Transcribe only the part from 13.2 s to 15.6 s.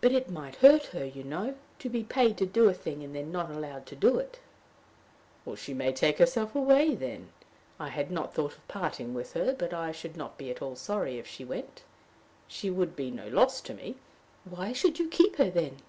loss to me." "Why should you keep her,